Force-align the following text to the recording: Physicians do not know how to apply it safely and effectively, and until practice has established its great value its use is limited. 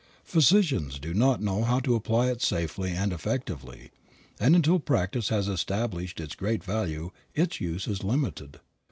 Physicians 0.23 0.97
do 0.97 1.13
not 1.13 1.43
know 1.43 1.63
how 1.63 1.79
to 1.81 1.93
apply 1.93 2.31
it 2.31 2.41
safely 2.41 2.91
and 2.93 3.13
effectively, 3.13 3.91
and 4.39 4.55
until 4.55 4.79
practice 4.79 5.29
has 5.29 5.47
established 5.47 6.19
its 6.19 6.33
great 6.33 6.63
value 6.63 7.11
its 7.35 7.61
use 7.61 7.87
is 7.87 8.03
limited. 8.03 8.59